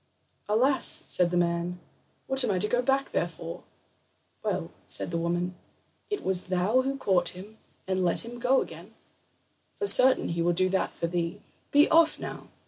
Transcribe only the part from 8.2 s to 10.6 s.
him go again; for certain he will